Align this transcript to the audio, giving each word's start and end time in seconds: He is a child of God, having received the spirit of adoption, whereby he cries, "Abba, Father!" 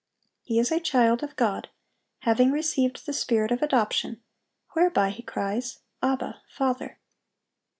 He 0.41 0.57
is 0.57 0.71
a 0.71 0.79
child 0.79 1.21
of 1.21 1.35
God, 1.35 1.69
having 2.21 2.49
received 2.49 3.05
the 3.05 3.13
spirit 3.13 3.51
of 3.51 3.61
adoption, 3.61 4.19
whereby 4.73 5.11
he 5.11 5.21
cries, 5.21 5.81
"Abba, 6.01 6.41
Father!" 6.49 6.99